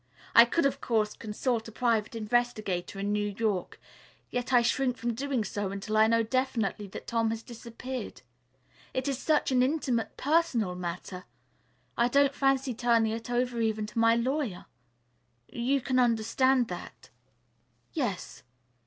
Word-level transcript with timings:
I 0.33 0.45
could, 0.45 0.65
of 0.65 0.81
course, 0.81 1.13
consult 1.15 1.67
a 1.67 1.71
private 1.71 2.15
investigator 2.15 2.97
in 2.97 3.13
New 3.13 3.35
York, 3.37 3.79
yet 4.31 4.51
I 4.51 4.63
shrink 4.63 4.97
from 4.97 5.13
doing 5.13 5.43
so 5.43 5.69
until 5.69 5.95
I 5.95 6.07
know 6.07 6.23
definitely 6.23 6.87
that 6.87 7.05
Tom 7.05 7.29
has 7.29 7.43
disappeared. 7.43 8.23
It 8.95 9.07
is 9.07 9.19
such 9.19 9.51
an 9.51 9.61
intimate, 9.61 10.17
personal 10.17 10.73
matter. 10.73 11.25
I 11.95 12.07
don't 12.07 12.33
fancy 12.33 12.73
turning 12.73 13.11
it 13.11 13.29
over 13.29 13.61
even 13.61 13.85
to 13.85 13.99
my 13.99 14.15
lawyer. 14.15 14.65
You 15.47 15.79
can 15.81 15.99
understand 15.99 16.67
that." 16.69 17.11
"Yes." 17.93 18.41